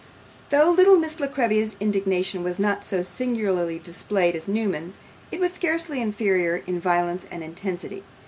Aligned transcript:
Though 0.49 0.71
little 0.71 0.97
Miss 0.97 1.19
La 1.19 1.27
Creevy's 1.27 1.75
indignation 1.79 2.41
was 2.43 2.57
not 2.57 2.83
so 2.83 3.03
singularly 3.03 3.77
displayed 3.77 4.35
as 4.35 4.47
Newman's, 4.47 4.97
it 5.31 5.39
was 5.39 5.53
scarcely 5.53 6.01
inferior 6.01 6.63
in 6.65 6.79
violence 6.79 7.27
and 7.29 7.43
intensity. 7.43 8.03